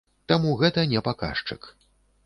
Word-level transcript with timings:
Таму 0.31 0.55
гэта 0.63 0.87
не 0.95 1.05
паказчык. 1.11 1.73